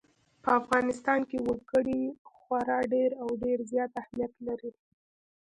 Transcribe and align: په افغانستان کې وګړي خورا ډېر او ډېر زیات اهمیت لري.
په 0.43 0.49
افغانستان 0.59 1.19
کې 1.29 1.37
وګړي 1.47 2.01
خورا 2.31 2.79
ډېر 2.93 3.09
او 3.21 3.29
ډېر 3.43 3.57
زیات 3.71 3.91
اهمیت 4.01 4.33
لري. 4.47 4.71